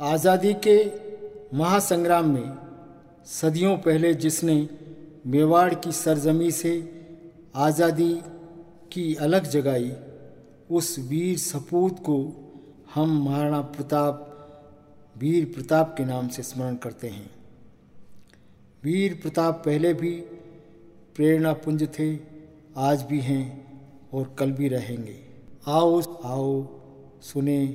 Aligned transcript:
आज़ादी 0.00 0.52
के 0.66 0.76
महासंग्राम 1.56 2.26
में 2.30 2.56
सदियों 3.26 3.76
पहले 3.76 4.12
जिसने 4.14 4.56
मेवाड़ 5.26 5.74
की 5.74 5.92
सरजमी 5.92 6.50
से 6.50 6.72
आज़ादी 7.56 8.12
की 8.92 9.14
अलग 9.14 9.46
जगाई, 9.46 9.90
उस 10.70 10.98
वीर 10.98 11.38
सपूत 11.38 11.98
को 11.98 12.18
हम 12.94 13.16
महाराणा 13.24 13.60
प्रताप, 13.60 14.22
वीर 15.18 15.44
प्रताप 15.54 15.94
के 15.96 16.04
नाम 16.04 16.28
से 16.28 16.42
स्मरण 16.42 16.76
करते 16.76 17.08
हैं। 17.08 17.30
वीर 18.82 19.14
प्रताप 19.14 19.62
पहले 19.64 19.94
भी 19.94 20.14
प्रेरणा 21.16 21.52
पुंज 21.54 21.88
थे, 21.98 22.14
आज 22.76 23.02
भी 23.02 23.20
हैं 23.20 23.44
और 24.12 24.34
कल 24.38 24.52
भी 24.52 24.68
रहेंगे। 24.68 25.18
आओ 25.66 26.00
आओ, 26.24 26.66
सुने 27.22 27.66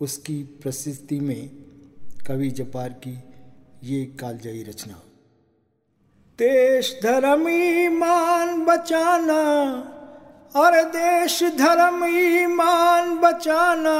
उसकी 0.00 0.42
प्रसिद्धि 0.42 1.20
में 1.20 1.50
कवि 2.26 2.50
जपार 2.50 2.88
की 2.88 3.18
ये 3.84 4.04
कालजयी 4.04 4.62
रचना। 4.62 4.94
देश 6.38 7.00
धर्म 7.02 7.48
ईमान 7.48 8.64
बचाना, 8.64 9.42
और 10.56 10.82
देश 10.82 11.42
धर्म 11.42 12.04
ईमान 12.04 13.16
बचाना, 13.16 13.98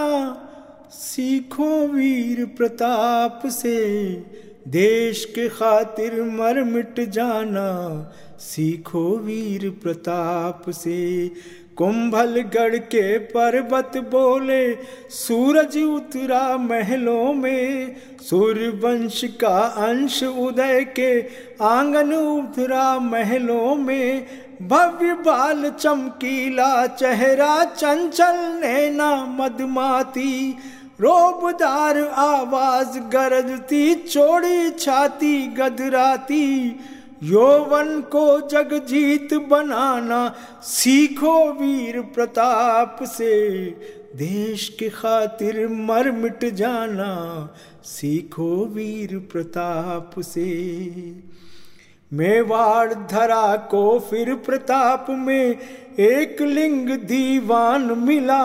सीखो 0.93 1.87
वीर 1.87 2.45
प्रताप 2.47 3.43
से, 3.47 4.11
देश 4.69 5.25
के 5.25 5.49
खातिर 5.49 6.23
मर 6.23 6.65
मिट 6.65 7.01
जाना, 7.01 8.13
सीखो 8.41 9.17
वीर 9.17 9.71
प्रताप 9.71 10.71
से। 10.71 11.31
कुंभलगढ़ 11.81 12.77
के 12.77 13.19
पर्वत 13.19 13.97
बोले, 13.97 14.75
सूरज 15.11 15.79
उतरा 15.79 16.57
महलों 16.57 17.33
में, 17.33 17.97
सूर्यवंश 18.21 19.25
का 19.25 19.59
अंश 19.59 20.23
उदय 20.23 20.85
के 20.85 21.21
आँगन 21.65 22.13
उतरा 22.13 22.99
महलों 22.99 23.75
में, 23.75 24.27
भव्य 24.63 25.13
बाल 25.13 25.71
चमकीला 25.71 26.87
चेहरा 26.87 27.65
चंचल 27.65 28.61
नैना 28.61 29.25
मदमाती 29.25 30.57
रोबदार 31.01 31.99
आवाज़ 31.99 32.99
गरजती 32.99 33.95
चोड़ी 33.95 34.71
छाती 34.71 35.47
गदराती 35.47 36.71
यौवन 37.23 38.01
को 38.01 38.49
जगजीत 38.49 39.35
बनाना 39.35 40.35
सीखो 40.63 41.53
वीर 41.53 42.01
प्रताप 42.01 42.99
से। 43.03 43.61
देश 44.17 44.69
के 44.79 44.89
खातिर 44.89 45.69
मर 45.69 46.11
मिट 46.11 46.45
जाना 46.45 47.11
सीखो 47.85 48.65
वीर 48.67 49.19
प्रताप 49.33 50.21
से। 50.21 50.51
मेवाड़ 52.13 52.95
धरा 52.95 53.57
को 53.57 53.99
फिर 54.01 54.35
प्रताप 54.35 55.07
में 55.11 55.59
एक 56.01 56.43
लिंग 56.43 56.89
दीवान 56.89 57.83
मिला। 57.99 58.43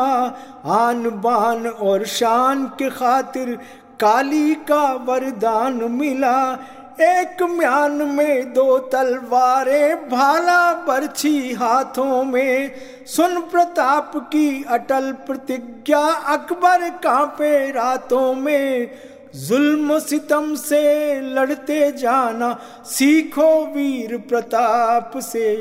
आन 0.66 1.10
बान 1.10 1.67
और 1.67 2.06
शान 2.06 2.66
के 2.66 2.89
खातिर 2.89 3.56
काली 4.00 4.56
का 4.56 4.94
वरदान 4.94 5.73
मिला। 5.92 6.60
एक 7.02 7.44
म्यान 7.44 7.92
में 7.92 8.54
दो 8.54 8.78
तलवारें, 8.78 10.10
भाला 10.10 10.74
बरछी 10.74 11.54
हाथों 11.54 12.24
में। 12.24 12.72
सुन 13.08 13.42
प्रताप 13.42 14.12
की 14.16 14.64
अटल 14.64 15.12
प्रतिज्ञा, 15.12 16.00
अकबर 16.00 16.90
कांपे 16.90 17.72
रातों 17.72 18.34
में। 18.34 18.92
जुल्म 19.36 20.00
सितम 20.00 20.56
से 20.56 21.22
लड़ते 21.22 21.92
जाना, 21.92 22.60
सीखो 22.86 23.66
वीर 23.66 24.18
प्रताप 24.18 25.12
से। 25.18 25.56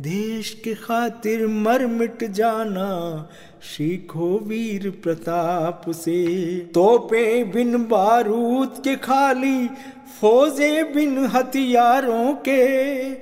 देश 0.00 0.60
के 0.64 0.74
खातिर 0.74 1.46
मर 1.46 1.86
मिट 1.86 2.24
जाना 2.24 3.28
सीखो 3.64 4.40
वीर 4.46 4.90
प्रताप 4.90 5.82
से। 5.88 6.56
तोपे 6.74 7.44
बिन 7.44 7.78
बारूद 7.78 8.74
के 8.84 8.96
खाली, 8.96 9.70
फौजे 10.20 10.84
बिन 10.84 11.26
हथियारों 11.26 12.32
के। 12.32 13.14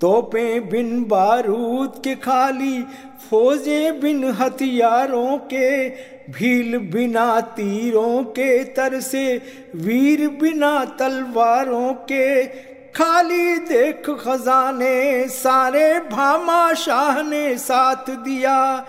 तोपे 0.00 0.60
बिन 0.60 1.04
बारूद 1.04 1.92
के 2.04 2.14
खाली, 2.14 2.84
फौजे 3.30 3.92
बिन 3.92 4.24
हथियारों 4.24 5.38
के। 5.38 5.88
भील 6.32 6.78
बिना 6.78 7.40
तीरों 7.40 8.24
के 8.24 8.64
तर 8.64 9.00
से, 9.00 9.42
वीर 9.76 10.28
बिना 10.28 10.84
तलवारों 10.84 11.92
के। 11.92 12.46
खाली 12.92 13.58
देख 13.58 14.10
खजाने, 14.10 15.28
सारे 15.28 16.00
भामा 16.00 16.74
शाह 16.74 17.22
ने 17.22 17.58
साथ 17.58 18.10
दिया। 18.10 18.86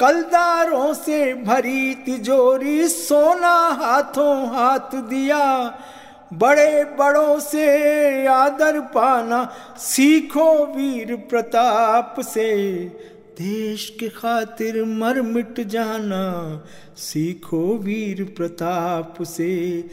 कलदारों 0.00 0.94
से 0.94 1.34
भरी 1.34 1.94
तिजोरी, 1.94 2.88
सोना 2.88 3.56
हाथों 3.82 4.48
हाथ 4.48 4.94
दिया। 4.94 5.78
बड़े 6.32 6.84
बड़ों 6.84 7.38
से 7.38 8.26
आदर 8.26 8.80
पाना, 8.80 9.52
सीखो 9.78 10.66
वीर 10.66 11.16
प्रताप 11.16 12.16
से। 12.20 12.56
देश 13.40 13.96
के 14.00 14.08
खातिर 14.08 14.84
मर 14.84 15.22
मिट 15.22 15.60
जाना, 15.60 16.64
सीखो 16.96 17.76
वीर 17.76 18.34
प्रताप 18.36 19.22
से। 19.22 19.84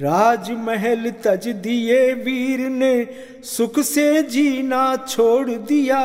राजमहल 0.00 1.12
तज 1.24 1.48
दिए 1.48 2.12
वीर 2.12 2.60
ने, 2.60 3.06
सुख 3.44 3.80
से 3.80 4.22
जीना 4.22 4.96
छोड़ 5.08 5.50
दिया। 5.50 6.02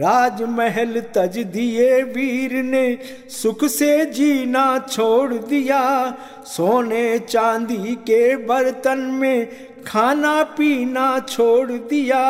राजमहल 0.00 1.00
तज 1.14 1.38
दिए 1.38 2.02
वीर 2.02 2.52
ने, 2.62 2.98
सुख 3.30 3.64
से 3.64 4.04
जीना 4.06 4.78
छोड़ 4.90 5.34
दिया। 5.34 6.14
सोने 6.46 7.18
चांदी 7.18 7.94
के 7.94 8.36
बर्तन 8.36 8.98
में 8.98 9.46
खाना 9.86 10.42
पीना 10.42 11.18
छोड़ 11.18 11.72
दिया। 11.72 12.22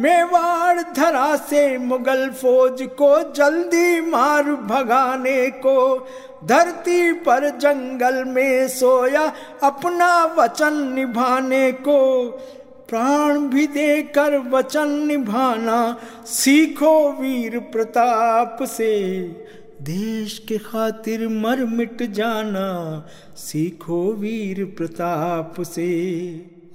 मेवाड़ 0.00 0.80
धरा 0.96 1.36
से 1.36 1.78
मुगल 1.78 2.28
फौज 2.30 2.82
को 2.82 3.32
जल्दी 3.32 4.00
मार 4.00 4.42
भगाने 4.42 5.50
को, 5.50 6.08
धरती 6.44 7.12
पर 7.12 7.48
जंगल 7.58 8.24
में 8.24 8.68
सोया 8.68 9.32
अपना 9.62 10.24
वचन 10.38 10.92
निभाने 10.94 11.70
को। 11.72 12.00
प्राण 12.92 13.38
भी 13.38 13.66
देकर 13.66 14.36
वचन 14.38 14.88
निभाना 15.06 15.96
सीखो 16.26 17.12
वीर 17.12 17.58
प्रताप 17.58 18.58
से। 18.62 19.22
देश 19.82 20.38
के 20.48 20.58
खातिर 20.58 21.28
मर 21.28 21.64
मिट 21.64 22.02
जाना 22.02 23.06
सीखो 23.36 24.12
वीर 24.12 24.64
प्रताप 24.64 25.54
से। 25.60 25.90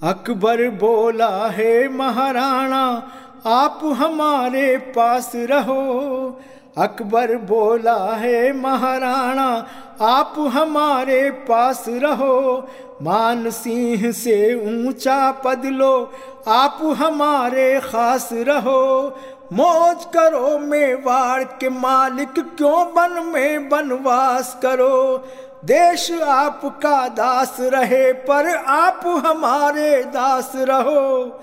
अकबर 0.04 0.70
बोला, 0.70 1.48
है 1.48 1.94
महाराणा, 1.98 3.12
आप 3.46 3.80
हमारे 3.84 4.78
पास 4.78 5.32
रहो। 5.36 6.42
अकबर 6.78 7.38
बोला, 7.38 8.16
है 8.16 8.54
महाराणा 8.54 9.68
आप 10.02 10.34
हमारे 10.38 11.32
पास 11.32 11.86
रहो। 11.88 12.68
मान 13.02 13.50
सिंह 13.50 14.12
से 14.12 14.56
ऊँचा 14.56 15.32
पद 15.32 15.66
लो। 15.66 16.12
आप 16.48 16.80
हमारे 16.84 17.80
खास 17.80 18.30
रहो। 18.34 19.16
मौज 19.54 20.06
करो 20.06 20.60
मेवाड़ 20.60 21.44
के 21.44 21.70
मालिक। 21.70 22.34
क्यों 22.40 22.86
बन 22.86 23.32
में 23.34 23.70
बनवास 23.70 24.60
करो? 24.62 25.18
देश 25.66 26.12
आपका 26.12 27.08
दास 27.08 27.58
रहे, 27.60 28.14
पर 28.14 28.56
आप 28.56 29.02
हमारे 29.06 30.04
दास 30.04 30.52
रहो। 30.56 31.40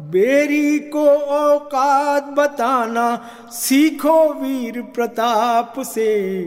बेरी 0.00 0.78
को 0.78 1.08
औकात 1.18 2.24
बताना 2.24 3.24
सीखो 3.50 4.32
वीर 4.32 4.82
प्रताप 4.82 5.74
से। 5.78 6.44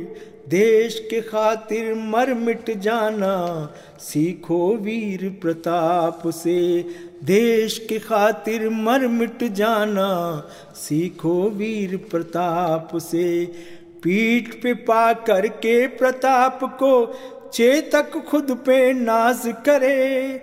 देश 0.49 1.07
के 1.09 1.21
खातिर 1.21 1.93
मर 1.93 2.33
मिट 2.33 2.77
जाना, 2.77 3.73
सीखो 3.99 4.75
वीर 4.75 5.37
प्रताप 5.41 6.21
से। 6.27 6.85
देश 7.23 7.85
के 7.89 7.99
खातिर 7.99 8.69
मर 8.69 9.07
मिट 9.07 9.43
जाना, 9.43 10.43
सीखो 10.75 11.49
वीर 11.49 11.97
प्रताप 11.97 12.97
से। 12.97 13.45
पीठ 14.03 14.53
पे 14.53 14.73
पा 14.73 15.13
करके 15.13 15.87
प्रताप 15.87 16.59
को, 16.63 17.13
चेतक 17.53 18.11
खुद 18.27 18.51
पे 18.51 18.93
नाज 18.93 19.41
करे। 19.45 20.41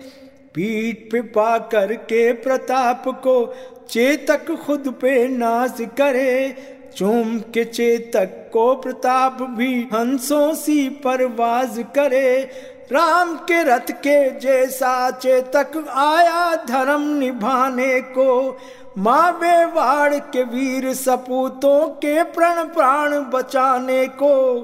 पीठ 0.55 1.13
पे 1.13 1.21
पा 1.21 1.59
करके 1.59 2.33
प्रताप 2.33 3.05
को, 3.09 3.55
चेतक 3.91 4.51
खुद 4.51 4.95
पे 5.01 5.29
नाज 5.29 5.77
करे। 5.81 6.57
चूम 6.99 7.39
के 7.39 7.65
चेतक 7.65 8.51
को 8.53 8.75
प्रताप 8.75 9.43
भी 9.43 9.89
हंसों 9.93 10.55
सी 10.55 10.89
परवाज 10.89 11.85
करे। 11.95 12.51
राम 12.93 13.37
के 13.37 13.63
रथ 13.63 13.91
के 13.91 14.41
जैसा 14.41 15.11
चेतक 15.11 15.89
आया 15.89 16.65
धर्म 16.65 17.01
निभाने 17.01 18.01
को। 18.01 18.59
माँ 18.99 19.33
बेवाड़ 19.33 20.15
के 20.15 20.43
वीर 20.43 20.95
सपूतों 20.95 21.89
के 21.89 22.23
प्रण 22.23 22.65
प्राण 22.65 23.15
बचाने 23.15 24.07
को। 24.07 24.61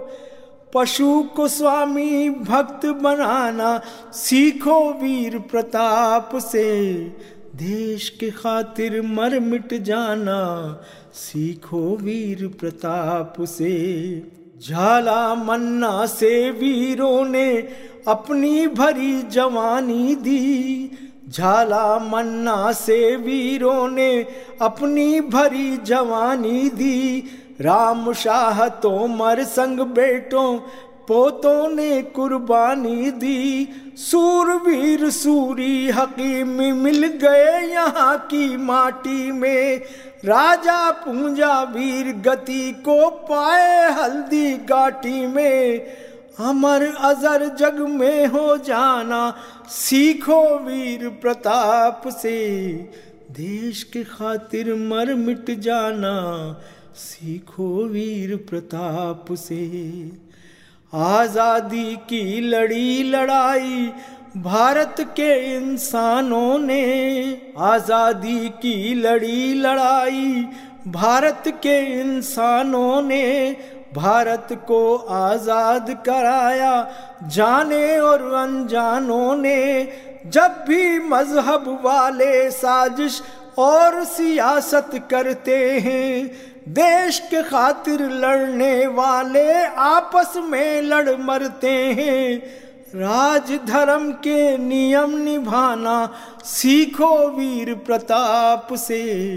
पशु 0.74 1.22
को 1.36 1.48
स्वामी 1.48 2.30
भक्त 2.30 2.86
बनाना, 2.86 3.80
सीखो 4.12 4.92
वीर 4.92 5.38
प्रताप 5.38 6.30
से। 6.36 7.04
देश 7.54 8.08
के 8.08 8.30
खातिर 8.30 9.02
मर 9.02 9.40
मिट 9.40 9.74
जाना, 9.74 10.38
सीखो 11.14 11.96
वीर 11.96 12.46
प्रताप 12.60 13.34
से। 13.40 13.74
झाला 14.68 15.34
मन्ना 15.34 16.06
से 16.06 16.50
वीरों 16.50 17.24
ने 17.24 17.54
अपनी 18.08 18.66
भरी 18.66 19.22
जवानी 19.22 20.14
दी। 20.14 20.90
झाला 21.28 21.98
मन्ना 21.98 22.72
से 22.72 23.16
वीरों 23.16 23.88
ने 23.88 24.26
अपनी 24.62 25.20
भरी 25.20 25.76
जवानी 25.76 26.68
दी। 26.68 27.24
राम 27.60 28.12
शाह 28.12 28.68
तो 28.68 29.06
मर 29.06 29.44
संग 29.44 29.80
बेटों 29.80 30.58
पोतों 31.08 31.68
ने 31.68 32.02
कुर्बानी 32.02 33.10
दी। 33.10 33.68
सूरवीर 33.96 35.10
सूरी 35.10 35.90
हकीम 35.90 36.48
मिल 36.74 37.06
गए 37.06 37.60
यहाँ 37.66 38.16
की 38.18 38.56
माटी 38.56 39.32
में। 39.32 39.82
राजा 40.24 40.90
पूंजा 40.90 41.62
वीर 41.62 42.12
गति 42.16 42.70
को 42.72 43.10
पाए 43.10 43.92
हल्दी 43.92 44.52
गाटी 44.66 45.26
में। 45.26 45.80
अमर 46.40 46.82
अजर 46.82 47.46
जग 47.56 47.78
में 47.90 48.26
हो 48.26 48.56
जाना, 48.56 49.34
सीखो 49.68 50.42
वीर 50.58 51.08
प्रताप 51.22 52.08
से। 52.08 52.38
देश 53.30 53.82
के 53.82 54.04
खातिर 54.04 54.74
मर 54.74 55.14
मिट 55.14 55.50
जाना, 55.60 56.14
सीखो 56.96 57.84
वीर 57.84 58.36
प्रताप 58.50 59.32
से। 59.32 59.64
आज़ादी 60.94 61.94
की 62.08 62.40
लड़ी 62.40 63.02
लड़ाई 63.02 63.92
भारत 64.36 64.96
के 65.16 65.32
इंसानों 65.56 66.58
ने। 66.58 66.84
आज़ादी 67.58 68.48
की 68.62 68.94
लड़ी 68.94 69.54
लड़ाई 69.54 70.46
भारत 70.88 71.42
के 71.62 71.78
इंसानों 72.00 73.02
ने। 73.02 73.56
भारत 73.94 74.48
को 74.68 74.94
आज़ाद 74.96 75.90
कराया 76.06 76.74
जाने 77.26 77.98
और 77.98 78.22
अनजानों 78.34 79.36
ने। 79.36 79.88
जब 80.26 80.64
भी 80.68 80.98
मज़हब 81.08 81.68
वाले 81.84 82.50
साजिश 82.50 83.22
और 83.58 84.04
सियासत 84.04 84.90
करते 85.10 85.58
हैं 85.80 86.30
देश 86.68 87.18
के 87.18 87.42
खातिर 87.42 88.02
लड़ने 88.02 88.86
वाले 88.86 89.64
आपस 89.64 90.32
में 90.36 90.82
लड़ 90.82 91.16
मरते 91.16 91.70
हैं। 91.70 92.38
राज 92.94 93.52
धर्म 93.66 94.12
के 94.12 94.58
नियम 94.58 95.16
निभाना 95.16 96.12
सीखो 96.44 97.28
वीर 97.28 97.74
प्रताप 97.74 98.68
से। 98.72 99.34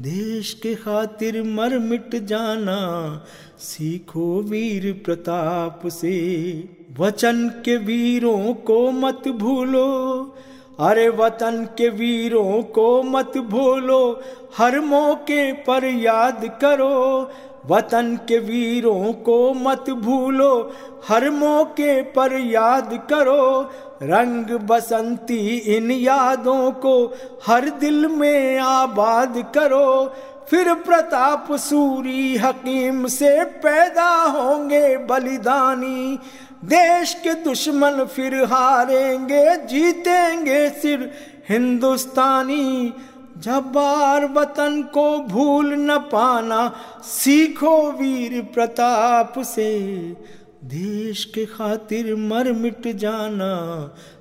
देश 0.00 0.52
के 0.62 0.74
खातिर 0.74 1.42
मर 1.42 1.78
मिट 1.78 2.14
जाना 2.16 2.78
सीखो 3.58 4.40
वीर 4.42 5.02
प्रताप 5.04 5.80
से। 5.86 6.18
वचन 6.98 7.48
के 7.64 7.76
वीरों 7.76 8.54
को 8.54 8.90
मत 8.90 9.28
भूलो 9.28 9.88
अरे 10.80 11.08
वतन 11.08 11.68
के 11.78 11.88
वीरों 11.88 12.62
को 12.62 13.02
मत 13.02 13.32
भूलो, 13.38 14.22
हर 14.58 14.80
मौके 14.80 15.52
पर 15.52 15.84
याद 15.84 16.58
करो। 16.60 17.30
वतन 17.66 18.18
के 18.28 18.38
वीरों 18.38 19.12
को 19.12 19.54
मत 19.54 19.90
भूलो, 19.90 20.72
हर 21.08 21.30
मौके 21.30 22.02
पर 22.02 22.32
याद 22.32 23.06
करो। 23.10 23.70
रंग 24.02 24.44
बसंती 24.44 25.56
इन 25.56 25.90
यादों 25.90 26.70
को 26.70 27.12
हर 27.46 27.68
दिल 27.70 28.06
में 28.06 28.58
आबाद 28.58 29.52
करो। 29.54 30.14
फिर 30.50 30.74
प्रताप 30.74 31.52
सूरी 31.52 32.36
हकीम 32.36 33.06
से 33.06 33.44
पैदा 33.44 34.22
होंगे 34.22 34.96
बलिदानी। 34.96 36.18
देश 36.64 37.14
के 37.14 37.34
दुश्मन 37.34 38.04
फिर 38.04 38.34
हारेंगे, 38.44 39.56
जीतेंगे 39.56 40.70
सिर। 40.70 41.14
हिंदुस्तानी 41.48 42.94
जब्बार 43.38 44.26
वतन 44.26 44.82
को 44.94 45.18
भूल 45.18 45.74
न 45.74 45.98
पाना, 45.98 46.72
सीखो 47.04 47.92
वीर 47.92 48.42
प्रताप 48.54 49.34
से। 49.38 49.80
देश 50.64 51.24
के 51.24 51.46
खातिर 51.46 52.14
मर 52.16 52.52
मिट 52.52 52.88
जाना, 52.96 53.54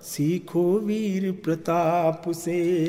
सीखो 0.03 0.79
वीर 0.79 1.31
प्रताप 1.31 2.23
से। 2.27 2.85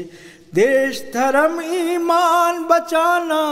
देश 0.55 1.11
धर्म 1.15 1.61
ईमान 1.75 2.63
बचाना, 2.63 3.43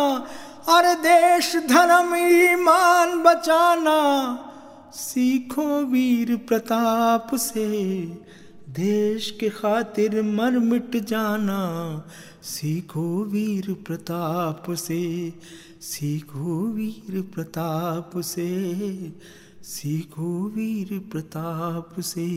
अरे 0.69 0.95
देश 0.95 1.57
धर्म 1.57 2.15
ईमान 2.17 3.23
बचाना। 3.23 3.99
सीखो 4.95 5.85
वीर 5.85 6.37
प्रताप 6.37 7.35
से, 7.35 7.97
देश 8.69 9.37
के 9.41 9.49
खातिर 9.49 10.23
मर 10.23 10.59
मिट 10.59 10.97
जाना। 10.97 12.05
सीखो 12.43 13.25
वीर 13.25 13.73
प्रताप 13.87 14.71
से, 14.71 15.33
सीखो 15.81 16.67
वीर 16.67 17.23
प्रताप 17.35 18.11
से, 18.17 18.83
सीखो 19.63 20.53
वीर 20.57 20.99
प्रताप 21.13 22.01
से। 22.01 22.31